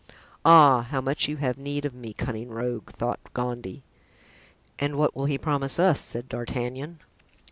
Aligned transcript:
"Ah! 0.43 0.87
how 0.89 0.99
much 0.99 1.27
you 1.27 1.37
have 1.37 1.59
need 1.59 1.85
of 1.85 1.93
me, 1.93 2.11
cunning 2.11 2.49
rogue!" 2.49 2.89
thought 2.89 3.19
Gondy. 3.35 3.83
("And 4.79 4.95
what 4.95 5.15
will 5.15 5.25
he 5.25 5.37
promise 5.37 5.77
us?" 5.77 6.01
said 6.01 6.27
D'Artagnan. 6.27 6.99